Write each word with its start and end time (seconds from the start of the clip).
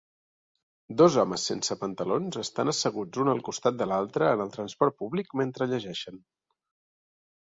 Dos 0.99 1.15
homes 1.23 1.41
sense 1.49 1.75
pantalons 1.81 2.39
estan 2.43 2.71
asseguts 2.73 3.21
un 3.25 3.29
al 3.33 3.41
costat 3.49 3.77
de 3.81 3.87
l'altre 3.91 4.31
en 4.39 4.41
el 4.47 4.55
transport 4.55 4.97
públic 5.03 5.37
mentre 5.43 5.69
llegeixen 5.75 6.19